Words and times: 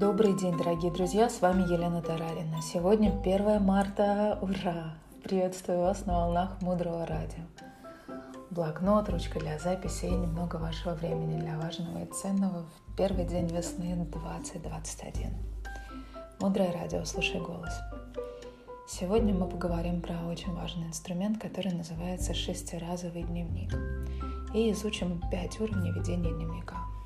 Добрый 0.00 0.32
день, 0.32 0.56
дорогие 0.56 0.90
друзья, 0.90 1.28
с 1.28 1.42
вами 1.42 1.60
Елена 1.70 2.00
Тарарина. 2.00 2.62
Сегодня 2.62 3.10
1 3.10 3.62
марта, 3.62 4.38
ура! 4.40 4.94
Приветствую 5.22 5.80
вас 5.80 6.06
на 6.06 6.20
волнах 6.20 6.62
Мудрого 6.62 7.04
Радио. 7.04 7.42
Блокнот, 8.48 9.10
ручка 9.10 9.38
для 9.38 9.58
записи 9.58 10.06
и 10.06 10.10
немного 10.10 10.56
вашего 10.56 10.94
времени 10.94 11.38
для 11.38 11.58
важного 11.58 12.02
и 12.02 12.06
ценного 12.06 12.64
в 12.64 12.96
первый 12.96 13.26
день 13.26 13.46
весны 13.48 13.94
2021. 13.94 15.36
Мудрое 16.40 16.72
радио, 16.72 17.04
слушай 17.04 17.38
голос. 17.38 17.74
Сегодня 18.88 19.34
мы 19.34 19.50
поговорим 19.50 20.00
про 20.00 20.14
очень 20.30 20.54
важный 20.54 20.86
инструмент, 20.86 21.42
который 21.42 21.74
называется 21.74 22.32
шестиразовый 22.32 23.24
дневник. 23.24 23.74
И 24.54 24.72
изучим 24.72 25.20
пять 25.30 25.60
уровней 25.60 25.92
ведения 25.92 26.32
дневника– 26.32 26.78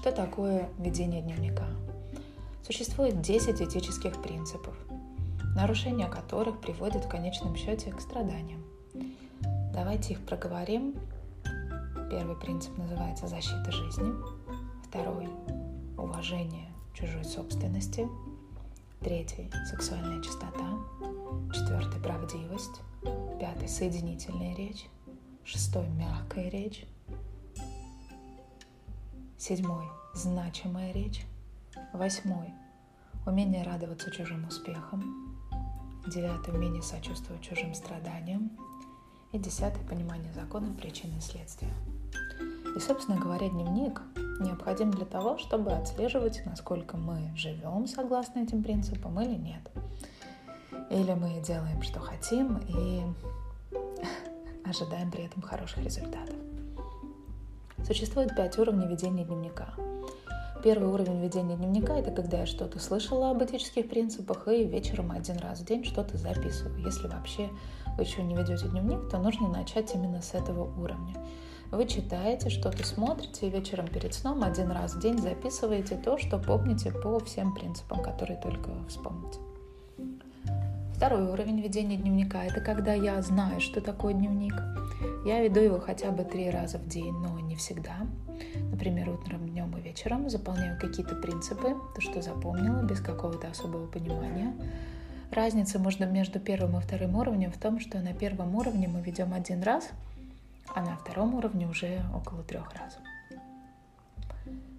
что 0.00 0.12
такое 0.12 0.70
ведение 0.78 1.20
дневника? 1.20 1.66
Существует 2.64 3.20
10 3.20 3.60
этических 3.60 4.22
принципов, 4.22 4.74
нарушение 5.54 6.08
которых 6.08 6.58
приводит 6.62 7.04
в 7.04 7.08
конечном 7.08 7.54
счете 7.54 7.92
к 7.92 8.00
страданиям. 8.00 8.64
Давайте 9.74 10.14
их 10.14 10.24
проговорим. 10.24 10.94
Первый 12.10 12.34
принцип 12.36 12.76
называется 12.78 13.28
защита 13.28 13.70
жизни. 13.70 14.10
Второй– 14.88 15.28
уважение 15.98 16.72
чужой 16.94 17.24
собственности. 17.24 18.08
Третий– 19.00 19.50
сексуальная 19.70 20.22
чистота. 20.22 20.78
Четвертый– 21.52 22.00
правдивость. 22.02 22.80
Пятый– 23.38 23.68
соединительная 23.68 24.56
речь. 24.56 24.86
Шестой– 25.44 25.86
мягкая 25.90 26.48
речь. 26.48 26.86
Седьмой– 29.36 29.86
значимая 30.14 30.92
речь. 30.92 31.26
Восьмой– 31.92 32.52
умение 33.26 33.62
радоваться 33.62 34.10
чужим 34.10 34.46
успехам. 34.46 35.38
Девятый– 36.06 36.54
умение 36.54 36.82
сочувствовать 36.82 37.42
чужим 37.42 37.74
страданиям. 37.74 38.50
И 39.32 39.38
десятый– 39.38 39.84
понимание 39.88 40.32
закона 40.32 40.72
причины 40.74 41.18
и 41.18 41.20
следствия. 41.20 41.72
И, 42.76 42.80
собственно 42.80 43.18
говоря, 43.18 43.48
дневник 43.48 44.00
необходим 44.40 44.90
для 44.90 45.04
того, 45.04 45.38
чтобы 45.38 45.72
отслеживать, 45.72 46.42
насколько 46.46 46.96
мы 46.96 47.32
живем 47.36 47.86
согласно 47.86 48.40
этим 48.40 48.62
принципам 48.62 49.20
или 49.20 49.34
нет. 49.34 49.70
Или 50.90 51.14
мы 51.14 51.40
делаем, 51.40 51.82
что 51.82 52.00
хотим, 52.00 52.58
и 52.68 53.02
ожидаем 54.68 55.10
при 55.10 55.24
этом 55.24 55.42
хороших 55.42 55.78
результатов. 55.78 56.34
Существует 57.90 58.36
пять 58.36 58.56
уровней 58.56 58.86
ведения 58.86 59.24
дневника. 59.24 59.74
Первый 60.62 60.90
уровень 60.90 61.20
ведения 61.20 61.56
дневника– 61.56 61.92
это 61.98 62.12
когда 62.12 62.38
я 62.38 62.46
что-то 62.46 62.78
слышала 62.78 63.32
об 63.32 63.42
этических 63.42 63.88
принципах 63.88 64.46
и 64.46 64.62
вечером 64.62 65.10
один 65.10 65.38
раз 65.38 65.58
в 65.58 65.64
день 65.64 65.84
что-то 65.84 66.16
записываю. 66.16 66.84
Если 66.84 67.08
вообще 67.08 67.50
вы 67.96 68.04
еще 68.04 68.22
не 68.22 68.36
ведете 68.36 68.68
дневник, 68.68 69.10
то 69.10 69.18
нужно 69.18 69.48
начать 69.48 69.92
именно 69.92 70.22
с 70.22 70.34
этого 70.34 70.72
уровня. 70.80 71.16
Вы 71.72 71.84
читаете, 71.88 72.48
что-то 72.48 72.86
смотрите, 72.86 73.48
и 73.48 73.50
вечером 73.50 73.88
перед 73.88 74.14
сном 74.14 74.44
один 74.44 74.70
раз 74.70 74.94
в 74.94 75.00
день 75.00 75.18
записываете 75.18 75.96
то, 75.96 76.16
что 76.16 76.38
помните 76.38 76.92
по 76.92 77.18
всем 77.18 77.52
принципам, 77.56 78.04
которые 78.04 78.40
только 78.40 78.70
вспомните. 78.88 79.40
Второй 80.94 81.24
уровень 81.24 81.60
ведения 81.60 81.96
дневника– 81.96 82.44
это 82.44 82.60
когда 82.60 82.92
я 82.92 83.20
знаю, 83.20 83.60
что 83.60 83.80
такое 83.80 84.14
дневник. 84.14 84.54
Я 85.24 85.42
веду 85.42 85.60
его 85.60 85.78
хотя 85.78 86.10
бы 86.10 86.24
три 86.24 86.50
раза 86.50 86.78
в 86.78 86.86
день, 86.86 87.12
но 87.12 87.38
не 87.40 87.54
всегда. 87.54 88.06
Например, 88.70 89.10
утром, 89.10 89.48
днем 89.48 89.76
и 89.76 89.80
вечером 89.80 90.30
заполняю 90.30 90.78
какие-то 90.80 91.14
принципы, 91.14 91.76
то, 91.94 92.00
что 92.00 92.22
запомнила, 92.22 92.82
без 92.82 93.00
какого-то 93.00 93.48
особого 93.48 93.86
понимания. 93.86 94.54
Разница 95.30 95.78
между 95.78 96.40
первым 96.40 96.78
и 96.78 96.80
вторым 96.80 97.16
уровнем 97.16 97.52
в 97.52 97.58
том, 97.58 97.80
что 97.80 98.00
на 98.00 98.14
первом 98.14 98.54
уровне 98.56 98.88
мы 98.88 99.02
ведем 99.02 99.34
один 99.34 99.62
раз, 99.62 99.90
а 100.74 100.82
на 100.82 100.96
втором 100.96 101.34
уровне 101.34 101.66
уже 101.66 102.02
около 102.14 102.42
трех 102.42 102.72
раз. 102.74 102.98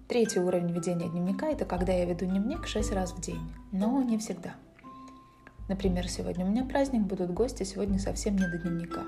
Третий 0.08 0.40
уровень 0.40 0.72
ведения 0.72 1.08
дневника– 1.08 1.46
это 1.50 1.64
когда 1.64 1.92
я 1.92 2.04
веду 2.04 2.26
дневник 2.26 2.66
шесть 2.66 2.92
раз 2.92 3.12
в 3.12 3.20
день, 3.20 3.52
но 3.70 4.02
не 4.02 4.18
всегда– 4.18 4.54
Например, 5.68 6.08
сегодня 6.08 6.44
у 6.44 6.48
меня 6.48 6.64
праздник, 6.64 7.02
будут 7.02 7.32
гости, 7.32 7.62
сегодня 7.62 7.98
совсем 7.98 8.36
не 8.36 8.46
до 8.46 8.58
дневника. 8.58 9.04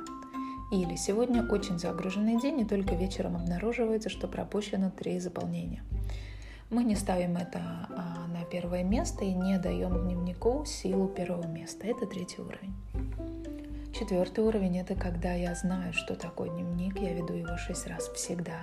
Или 0.75 0.97
сегодня 0.97 1.47
очень 1.49 1.79
загруженный 1.79 2.41
день, 2.41 2.59
и 2.59 2.65
только 2.65 2.97
вечером 2.97 3.37
обнаруживается, 3.37 4.09
что 4.09 4.27
пропущено 4.27 4.91
три 4.91 5.21
заполнения. 5.21 5.85
Мы 6.69 6.83
не 6.83 6.97
ставим 6.97 7.37
это 7.37 7.61
а, 7.61 8.27
на 8.27 8.45
первое 8.45 8.83
место 8.83 9.25
и 9.25 9.33
не 9.33 9.57
даем 9.59 10.03
дневнику 10.03 10.65
силу 10.67 11.07
первого 11.07 11.47
места. 11.47 11.87
Это 11.87 12.07
третий 12.07 12.43
уровень. 12.43 12.75
Четвертый 13.97 14.43
уровень– 14.43 14.79
это 14.81 14.97
когда 14.97 15.33
я 15.35 15.55
знаю, 15.55 15.93
что 15.93 16.17
такое 16.17 16.51
дневник, 16.51 17.01
я 17.01 17.13
веду 17.13 17.35
его 17.35 17.57
шесть 17.57 17.87
раз 17.87 18.09
всегда. 18.09 18.59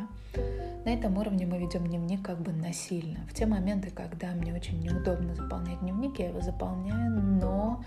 На 0.84 0.94
этом 0.94 1.18
уровне 1.18 1.46
мы 1.46 1.60
ведем 1.60 1.88
дневник 1.88 2.22
как 2.22 2.42
бы 2.42 2.52
насильно. 2.52 3.20
В 3.30 3.34
те 3.34 3.46
моменты, 3.46 3.90
когда 3.90 4.34
мне 4.34 4.54
очень 4.54 4.82
неудобно 4.82 5.34
заполнять 5.34 5.80
дневник, 5.80 6.20
я 6.20 6.28
его 6.28 6.42
заполняю, 6.42 7.10
но 7.22 7.86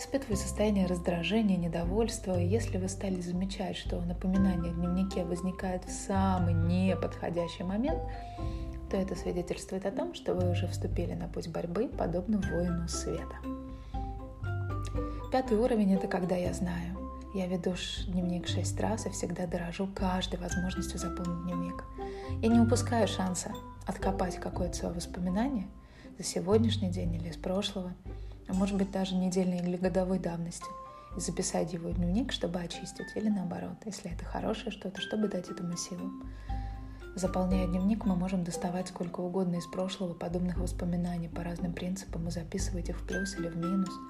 испытываю 0.00 0.38
состояние 0.38 0.86
раздражения, 0.86 1.58
недовольства. 1.58 2.40
И 2.40 2.46
если 2.46 2.78
вы 2.78 2.88
стали 2.88 3.20
замечать, 3.20 3.76
что 3.76 4.00
напоминание 4.00 4.72
о 4.72 4.74
дневнике 4.74 5.24
возникает 5.24 5.84
в 5.84 5.92
самый 5.92 6.54
неподходящий 6.54 7.64
момент, 7.64 8.00
то 8.90 8.96
это 8.96 9.14
свидетельствует 9.14 9.84
о 9.84 9.90
том, 9.90 10.14
что 10.14 10.34
вы 10.34 10.50
уже 10.50 10.66
вступили 10.68 11.12
на 11.12 11.28
путь 11.28 11.48
борьбы, 11.48 11.86
подобно 11.88 12.40
воину 12.50 12.88
света. 12.88 13.36
Пятый 15.30 15.58
уровень– 15.58 15.92
это 15.94 16.08
когда 16.08 16.34
я 16.34 16.54
знаю. 16.54 16.96
Я 17.34 17.46
веду 17.46 17.74
дневник 18.08 18.48
шесть 18.48 18.80
раз 18.80 19.06
и 19.06 19.10
всегда 19.10 19.46
дорожу 19.46 19.86
каждой 19.94 20.40
возможностью 20.40 20.98
заполнить 20.98 21.44
дневник. 21.44 21.84
Я 22.40 22.48
не 22.48 22.58
упускаю 22.58 23.06
шанса 23.06 23.52
откопать 23.86 24.36
какое-то 24.36 24.74
свое 24.76 24.94
воспоминание 24.94 25.68
за 26.18 26.24
сегодняшний 26.24 26.90
день 26.90 27.14
или 27.14 27.28
из 27.28 27.36
прошлого, 27.36 27.92
а 28.50 28.54
может 28.54 28.76
быть 28.76 28.90
даже 28.90 29.14
недельной 29.14 29.58
или 29.58 29.76
годовой 29.76 30.18
давности, 30.18 30.66
и 31.16 31.20
записать 31.20 31.72
его 31.72 31.90
в 31.90 31.94
дневник, 31.94 32.32
чтобы 32.32 32.60
очистить, 32.60 33.06
или 33.14 33.28
наоборот, 33.28 33.76
если 33.84 34.12
это 34.12 34.24
хорошее 34.24 34.70
что-то, 34.70 35.00
чтобы 35.00 35.28
дать 35.28 35.48
этому 35.48 35.76
силу. 35.76 36.10
Заполняя 37.16 37.66
дневник, 37.66 38.04
мы 38.04 38.14
можем 38.14 38.44
доставать 38.44 38.88
сколько 38.88 39.20
угодно 39.20 39.56
из 39.56 39.66
прошлого 39.66 40.14
подобных 40.14 40.58
воспоминаний 40.58 41.28
по 41.28 41.42
разным 41.42 41.72
принципам 41.72 42.28
и 42.28 42.30
записывать 42.30 42.88
их 42.88 43.00
в 43.00 43.06
плюс 43.06 43.36
или 43.36 43.48
в 43.48 43.56
минус– 43.56 43.90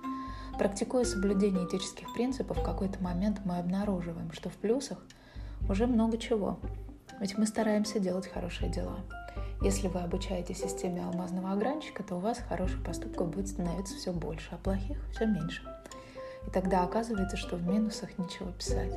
Практикуя 0.61 1.05
соблюдение 1.05 1.65
этических 1.65 2.13
принципов, 2.13 2.59
в 2.59 2.63
какой-то 2.63 3.03
момент 3.03 3.41
мы 3.47 3.57
обнаруживаем, 3.57 4.31
что 4.33 4.51
в 4.51 4.57
плюсах 4.57 4.99
уже 5.71 5.87
много 5.87 6.19
чего. 6.19 6.59
Ведь 7.19 7.39
мы 7.39 7.47
стараемся 7.47 7.99
делать 7.99 8.29
хорошие 8.29 8.71
дела. 8.71 8.99
Если 9.63 9.89
вы 9.89 10.01
обучаете 10.01 10.55
системе 10.55 11.05
алмазного 11.05 11.53
огранчика, 11.53 12.03
то 12.03 12.17
у 12.17 12.21
вас 12.21 12.39
хороших 12.39 12.83
поступков 12.83 13.29
будет 13.31 13.49
становиться 13.49 13.95
все 13.95 14.13
больше, 14.13 14.49
а 14.53 14.57
плохих 14.57 14.99
все 15.13 15.27
меньше. 15.27 15.63
И 16.47 16.51
тогда 16.51 16.83
оказывается, 16.83 17.37
что 17.37 17.57
в 17.57 17.67
минусах 17.67 18.17
ничего 18.17 18.51
писать. 18.53 18.95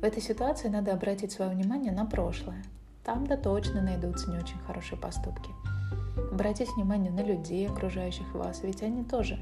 В 0.00 0.04
этой 0.04 0.20
ситуации 0.20 0.66
надо 0.66 0.92
обратить 0.92 1.30
свое 1.30 1.52
внимание 1.52 1.92
на 1.92 2.04
прошлое. 2.04 2.64
Там-то 3.04 3.36
точно 3.36 3.80
найдутся 3.80 4.28
не 4.30 4.38
очень 4.38 4.58
хорошие 4.66 4.98
поступки. 4.98 5.50
Обратите 6.32 6.72
внимание 6.72 7.12
на 7.12 7.22
людей, 7.22 7.68
окружающих 7.68 8.34
вас, 8.34 8.62
ведь 8.64 8.82
они 8.82 9.04
тоже 9.04 9.38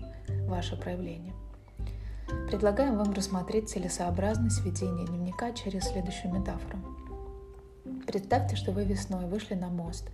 ваше 0.47 0.77
проявление. 0.77 1.33
Предлагаем 2.49 2.99
вам 2.99 3.15
рассмотреть 3.15 3.71
целесообразность 3.71 4.63
ведения 4.65 5.07
дневника 5.07 5.53
через 5.53 5.85
следующую 5.85 6.35
метафору. 6.35 6.79
Представьте, 8.07 8.57
что 8.57 8.73
вы 8.73 8.85
весной 8.85 9.25
вышли 9.27 9.55
на 9.55 9.69
мост. 9.69 10.11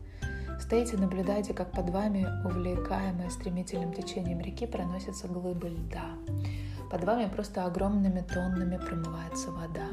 Стоите, 0.61 0.97
наблюдаете, 0.97 1.55
как 1.55 1.71
под 1.71 1.91
вами, 1.91 2.27
увлекаемые 2.45 3.31
стремительным 3.31 3.93
течением 3.93 4.41
реки, 4.41 4.67
проносятся 4.67 5.29
глыбы 5.29 5.69
льда. 5.69 6.05
Под 6.91 7.05
вами 7.05 7.29
просто 7.29 7.65
огромными 7.65 8.21
тоннами 8.21 8.77
промывается 8.77 9.51
вода. 9.51 9.89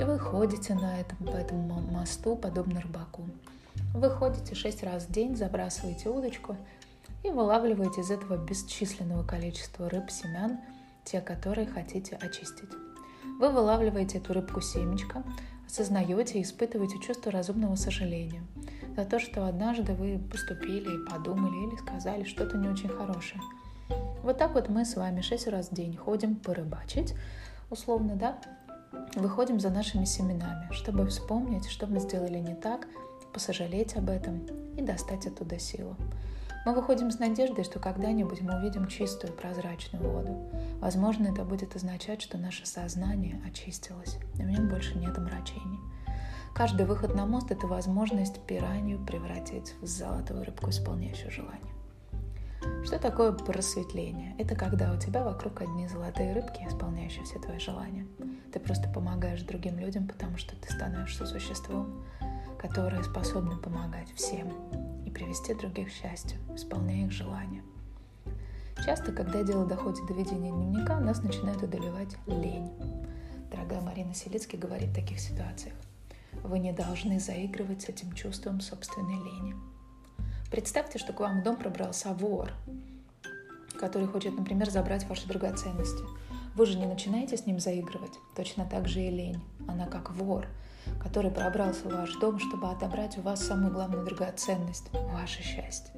И 0.00 0.04
вы 0.04 0.18
ходите 0.18 0.74
на 0.74 1.00
этом, 1.00 1.26
по 1.26 1.36
этому 1.36 1.80
мосту, 1.80 2.36
подобно 2.36 2.80
рыбаку. 2.80 3.22
Вы 3.94 4.10
ходите 4.10 4.54
шесть 4.54 4.82
раз 4.82 5.04
в 5.04 5.12
день, 5.12 5.36
забрасываете 5.36 6.08
удочку 6.08 6.56
и 7.24 7.30
вылавливаете 7.30 8.00
из 8.00 8.10
этого 8.10 8.36
бесчисленного 8.36 9.24
количества 9.24 9.88
рыб 9.88 10.10
семян– 10.10 10.58
те, 11.04 11.20
которые 11.20 11.66
хотите 11.66 12.16
очистить. 12.16 12.70
Вы 13.38 13.50
вылавливаете 13.50 14.18
эту 14.18 14.32
рыбку 14.32 14.60
семечко, 14.60 15.22
осознаете 15.70 16.38
и 16.38 16.42
испытываете 16.42 16.98
чувство 17.00 17.30
разумного 17.30 17.76
сожаления 17.76 18.42
за 18.96 19.04
то, 19.04 19.18
что 19.18 19.46
однажды 19.46 19.94
вы 19.94 20.18
поступили 20.18 21.04
подумали 21.08 21.68
или 21.68 21.76
сказали 21.76 22.24
что-то 22.24 22.58
не 22.58 22.68
очень 22.68 22.88
хорошее. 22.88 23.40
Вот 24.22 24.36
так 24.38 24.54
вот 24.54 24.68
мы 24.68 24.84
с 24.84 24.96
вами 24.96 25.20
шесть 25.20 25.46
раз 25.46 25.68
в 25.68 25.74
день 25.74 25.96
ходим 25.96 26.36
порыбачить, 26.36 27.14
условно, 27.70 28.16
да, 28.16 28.38
выходим 29.14 29.60
за 29.60 29.70
нашими 29.70 30.04
семенами, 30.04 30.68
чтобы 30.72 31.06
вспомнить, 31.06 31.66
что 31.68 31.86
мы 31.86 32.00
сделали 32.00 32.38
не 32.38 32.54
так, 32.54 32.86
посожалеть 33.32 33.96
об 33.96 34.10
этом 34.10 34.46
и 34.76 34.82
достать 34.82 35.26
оттуда 35.26 35.58
силу. 35.58 35.96
Мы 36.66 36.74
выходим 36.74 37.10
с 37.10 37.18
надеждой, 37.18 37.64
что 37.64 37.78
когда-нибудь 37.78 38.42
мы 38.42 38.58
увидим 38.58 38.86
чистую 38.86 39.32
прозрачную 39.32 40.06
воду. 40.06 40.50
Возможно, 40.80 41.28
это 41.28 41.42
будет 41.42 41.74
означать, 41.74 42.20
что 42.20 42.36
наше 42.36 42.66
сознание 42.66 43.40
очистилось, 43.46 44.18
и 44.38 44.42
в 44.42 44.46
нем 44.46 44.68
больше 44.68 44.98
нет 44.98 45.16
омрачений. 45.16 45.80
Каждый 46.54 46.84
выход 46.84 47.14
на 47.14 47.24
мост– 47.24 47.50
это 47.50 47.66
возможность 47.66 48.40
пиранью 48.46 48.98
превратить 49.06 49.74
в 49.80 49.86
золотую 49.86 50.44
рыбку, 50.44 50.68
исполняющую 50.68 51.30
желание. 51.30 51.72
Что 52.84 52.98
такое 52.98 53.32
просветление? 53.32 54.34
Это 54.36 54.54
когда 54.54 54.92
у 54.92 54.98
тебя 54.98 55.24
вокруг 55.24 55.62
одни 55.62 55.88
золотые 55.88 56.34
рыбки, 56.34 56.66
исполняющие 56.68 57.24
все 57.24 57.38
твои 57.38 57.58
желания. 57.58 58.06
Ты 58.52 58.60
просто 58.60 58.86
помогаешь 58.90 59.42
другим 59.42 59.78
людям, 59.78 60.06
потому 60.06 60.36
что 60.36 60.54
ты 60.56 60.70
становишься 60.70 61.24
существом, 61.24 62.04
которое 62.58 63.02
способно 63.02 63.56
помогать 63.56 64.12
всем 64.14 64.52
и 65.10 65.12
привести 65.12 65.54
других 65.54 65.88
к 65.88 65.92
счастью, 65.92 66.38
исполняя 66.54 67.06
их 67.06 67.12
желания. 67.12 67.62
Часто, 68.84 69.12
когда 69.12 69.42
дело 69.42 69.66
доходит 69.66 70.06
до 70.06 70.14
ведения 70.14 70.50
дневника, 70.50 70.98
нас 71.00 71.22
начинает 71.22 71.62
одолевать 71.62 72.16
лень. 72.26 72.70
Дорогая 73.50 73.80
Марина 73.80 74.14
Селицкий 74.14 74.58
говорит 74.58 74.90
в 74.90 74.94
таких 74.94 75.20
ситуациях. 75.20 75.74
Вы 76.44 76.60
не 76.60 76.72
должны 76.72 77.20
заигрывать 77.20 77.82
с 77.82 77.88
этим 77.88 78.12
чувством 78.12 78.60
собственной 78.60 79.16
лени. 79.16 79.54
Представьте, 80.50 80.98
что 80.98 81.12
к 81.12 81.20
вам 81.20 81.40
в 81.40 81.44
дом 81.44 81.56
пробрался 81.56 82.12
вор, 82.14 82.52
который 83.78 84.06
хочет, 84.06 84.36
например, 84.36 84.70
забрать 84.70 85.06
ваши 85.08 85.26
драгоценности. 85.26 86.04
Вы 86.54 86.66
же 86.66 86.78
не 86.78 86.86
начинаете 86.86 87.36
с 87.36 87.46
ним 87.46 87.60
заигрывать. 87.60 88.18
Точно 88.34 88.64
так 88.64 88.88
же 88.88 89.00
и 89.00 89.10
лень. 89.10 89.40
Она 89.68 89.86
как 89.86 90.10
вор, 90.10 90.46
который 91.00 91.30
пробрался 91.30 91.88
в 91.88 91.92
ваш 91.92 92.12
дом, 92.16 92.40
чтобы 92.40 92.70
отобрать 92.70 93.16
у 93.18 93.22
вас 93.22 93.44
самую 93.44 93.72
главную 93.72 94.04
драгоценность– 94.04 94.90
ваше 94.92 95.42
счастье. 95.42 95.94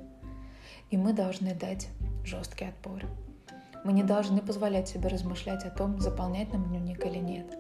И 0.91 0.97
мы 0.99 1.15
должны 1.15 1.55
дать 1.55 1.89
жесткий 2.23 2.67
отпор. 2.67 3.05
Мы 3.85 3.95
не 3.95 4.03
должны 4.03 4.43
позволять 4.43 4.89
себе 4.89 5.09
размышлять 5.09 5.65
о 5.65 5.71
том, 5.71 5.99
заполнять 5.99 6.53
нам 6.53 6.65
дневник 6.65 7.05
или 7.07 7.19
нет. 7.19 7.59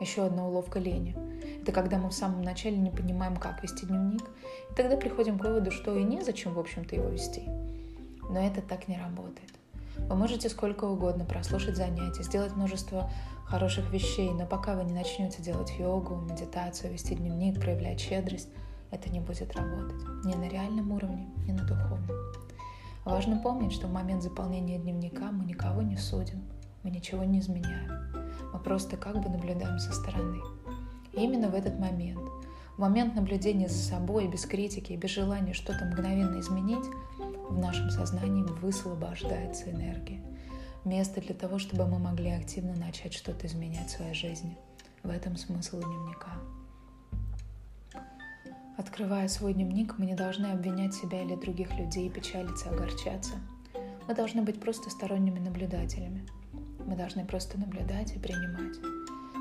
Еще 0.00 0.24
одна 0.24 0.46
уловка 0.48 0.78
лени. 0.78 1.14
Это 1.60 1.72
когда 1.72 1.98
мы 1.98 2.08
в 2.08 2.14
самом 2.14 2.42
начале 2.42 2.78
не 2.78 2.90
понимаем, 2.90 3.36
как 3.36 3.62
вести 3.62 3.84
дневник, 3.84 4.24
и 4.70 4.74
тогда 4.74 4.96
приходим 4.96 5.38
к 5.38 5.44
выводу, 5.44 5.70
что 5.70 5.94
и 5.94 6.02
незачем, 6.02 6.54
в 6.54 6.58
общем-то, 6.58 6.96
его 6.96 7.08
вести. 7.08 7.42
Но 8.30 8.40
это 8.40 8.62
так 8.62 8.88
не 8.88 8.96
работает. 8.96 9.59
Вы 10.08 10.16
можете 10.16 10.48
сколько 10.48 10.84
угодно 10.84 11.24
прослушать 11.24 11.76
занятия, 11.76 12.22
сделать 12.22 12.56
множество 12.56 13.10
хороших 13.46 13.92
вещей, 13.92 14.30
но 14.30 14.46
пока 14.46 14.76
вы 14.76 14.84
не 14.84 14.92
начнете 14.92 15.42
делать 15.42 15.72
йогу, 15.78 16.16
медитацию, 16.16 16.92
вести 16.92 17.14
дневник, 17.14 17.60
проявлять 17.60 18.00
щедрость, 18.00 18.48
это 18.90 19.10
не 19.10 19.20
будет 19.20 19.54
работать. 19.56 20.00
Ни 20.24 20.34
на 20.34 20.48
реальном 20.48 20.92
уровне, 20.92 21.28
ни 21.46 21.52
на 21.52 21.64
духовном. 21.64 22.16
Важно 23.04 23.38
помнить, 23.38 23.72
что 23.72 23.86
в 23.86 23.92
момент 23.92 24.22
заполнения 24.22 24.78
дневника 24.78 25.30
мы 25.32 25.44
никого 25.44 25.82
не 25.82 25.96
судим, 25.96 26.42
мы 26.82 26.90
ничего 26.90 27.24
не 27.24 27.40
изменяем. 27.40 27.90
Мы 28.52 28.58
просто 28.58 28.96
как 28.96 29.20
бы 29.20 29.28
наблюдаем 29.28 29.78
со 29.78 29.92
стороны. 29.92 30.40
И 31.12 31.20
именно 31.20 31.48
в 31.48 31.54
этот 31.54 31.78
момент, 31.78 32.20
в 32.76 32.78
момент 32.78 33.14
наблюдения 33.14 33.68
за 33.68 33.82
собой, 33.82 34.28
без 34.28 34.44
критики 34.44 34.92
без 34.92 35.10
желания 35.10 35.54
что-то 35.54 35.84
мгновенно 35.86 36.38
изменить, 36.40 36.84
в 37.50 37.58
нашем 37.58 37.90
сознании 37.90 38.44
высвобождается 38.44 39.70
энергия. 39.70 40.22
Место 40.84 41.20
для 41.20 41.34
того, 41.34 41.58
чтобы 41.58 41.86
мы 41.86 41.98
могли 41.98 42.30
активно 42.30 42.74
начать 42.74 43.12
что-то 43.12 43.46
изменять 43.46 43.88
в 43.88 43.96
своей 43.96 44.14
жизни. 44.14 44.56
В 45.02 45.10
этом 45.10 45.36
смысл 45.36 45.80
дневника. 45.80 46.30
Открывая 48.78 49.28
свой 49.28 49.52
дневник, 49.52 49.98
мы 49.98 50.06
не 50.06 50.14
должны 50.14 50.46
обвинять 50.46 50.94
себя 50.94 51.22
или 51.22 51.34
других 51.34 51.76
людей, 51.78 52.08
печалиться, 52.08 52.70
огорчаться. 52.70 53.34
Мы 54.08 54.14
должны 54.14 54.42
быть 54.42 54.60
просто 54.60 54.88
сторонними 54.88 55.38
наблюдателями. 55.38 56.26
Мы 56.86 56.96
должны 56.96 57.26
просто 57.26 57.58
наблюдать 57.58 58.16
и 58.16 58.18
принимать. 58.18 58.78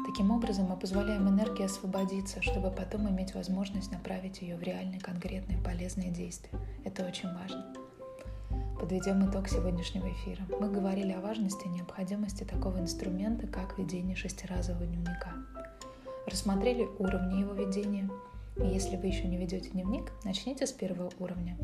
Таким 0.06 0.32
образом, 0.32 0.66
мы 0.66 0.76
позволяем 0.76 1.30
энергии 1.30 1.64
освободиться, 1.64 2.42
чтобы 2.42 2.72
потом 2.72 3.08
иметь 3.10 3.34
возможность 3.36 3.92
направить 3.92 4.42
ее 4.42 4.58
в 4.58 4.64
реальные, 4.64 5.00
конкретные, 5.00 5.60
полезные 5.60 6.10
действия. 6.10 6.60
Это 6.84 7.06
очень 7.06 7.32
важно. 7.34 7.74
Подведем 8.80 9.30
итог 9.30 9.48
сегодняшнего 9.48 10.10
эфира. 10.12 10.42
Мы 10.60 10.70
говорили 10.70 11.12
о 11.12 11.22
важности 11.22 11.66
и 11.66 11.70
необходимости 11.70 12.44
такого 12.44 12.80
инструмента, 12.80 13.48
как 13.48 13.78
ведение 13.78 14.16
шестиразового 14.16 14.86
дневника. 14.86 15.34
Рассмотрели 16.26 16.88
уровни 16.98 17.42
его 17.42 17.54
ведения. 17.54 18.10
И 18.58 18.66
если 18.66 18.98
вы 18.98 19.08
еще 19.08 19.28
не 19.28 19.38
ведете 19.38 19.70
дневник, 19.70 20.12
начните 20.24 20.66
с 20.66 20.72
первого 20.72 21.12
уровня. 21.20 21.58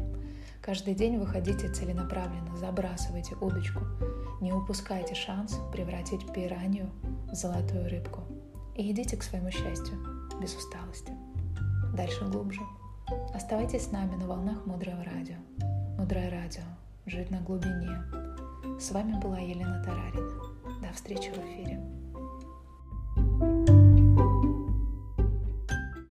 Каждый 0.61 0.95
день 0.95 1.17
выходите 1.17 1.69
целенаправленно, 1.69 2.55
забрасывайте 2.57 3.35
удочку. 3.35 3.81
Не 4.41 4.53
упускайте 4.53 5.15
шанс 5.15 5.57
превратить 5.71 6.31
пиранью 6.33 6.89
в 7.31 7.35
золотую 7.35 7.89
рыбку– 7.89 8.21
и 8.75 8.91
идите 8.91 9.15
к 9.17 9.23
своему 9.23 9.51
счастью 9.51 9.97
без 10.41 10.55
усталости. 10.55 11.11
Дальше 11.95 12.25
глубже. 12.25 12.61
Оставайтесь 13.33 13.85
с 13.85 13.91
нами 13.91 14.15
на 14.15 14.27
волнах 14.27 14.65
Мудрого 14.65 15.03
Радио. 15.03 15.37
Мудрое 15.97 16.29
Радио. 16.29 16.63
Жить 17.07 17.29
на 17.29 17.39
глубине. 17.39 18.01
С 18.79 18.89
вами 18.89 19.13
была 19.21 19.37
Елена 19.37 19.83
Тарарина. 19.83 20.41
До 20.81 20.91
встречи 20.91 21.29
в 21.29 21.37
эфире. 21.37 21.94